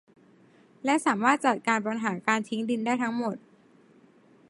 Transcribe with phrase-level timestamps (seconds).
[0.85, 3.35] และสามารถจัดการปัญหาการทิ้งดินได้ทั้งหมด